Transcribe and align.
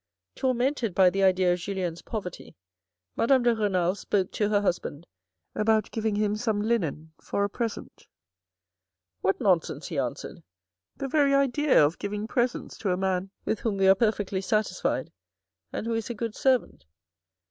Tormented 0.33 0.95
by 0.95 1.11
the 1.11 1.21
idea 1.21 1.53
of 1.53 1.59
THE 1.63 1.73
ELECTIVE 1.73 2.07
AFFINITIES 2.07 2.55
37 2.55 2.55
Julien's 2.55 2.55
poverty, 2.55 2.55
Madame 3.15 3.43
de 3.43 3.55
Renal 3.55 3.93
spoke 3.93 4.31
to 4.31 4.49
her 4.49 4.61
husband 4.61 5.05
about 5.53 5.91
giving 5.91 6.15
him 6.15 6.35
some 6.35 6.59
linen 6.59 7.13
for 7.21 7.43
a 7.43 7.49
present." 7.51 8.07
What 9.21 9.39
nonsense," 9.39 9.89
he 9.89 9.99
answered," 9.99 10.41
the 10.97 11.07
very 11.07 11.35
idea 11.35 11.85
of 11.85 11.99
giving 11.99 12.25
presents 12.27 12.79
to 12.79 12.89
a 12.91 12.97
man 12.97 13.29
with 13.45 13.59
whom 13.59 13.77
we 13.77 13.87
are 13.87 13.93
perfectly 13.93 14.41
satisfied 14.41 15.11
and 15.71 15.85
who 15.85 15.93
is 15.93 16.09
a 16.09 16.15
good 16.15 16.33
servant. 16.35 16.85